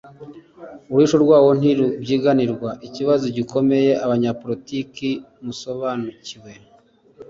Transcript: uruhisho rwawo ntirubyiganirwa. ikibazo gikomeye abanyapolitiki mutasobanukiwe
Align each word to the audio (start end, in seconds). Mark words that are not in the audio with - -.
uruhisho 0.89 1.17
rwawo 1.23 1.49
ntirubyiganirwa. 1.59 2.69
ikibazo 2.87 3.25
gikomeye 3.37 3.91
abanyapolitiki 4.05 5.09
mutasobanukiwe 5.43 6.51